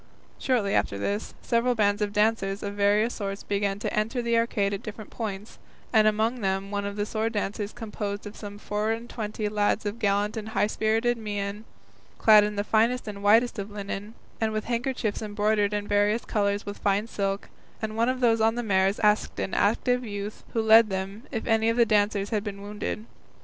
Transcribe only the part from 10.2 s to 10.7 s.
and high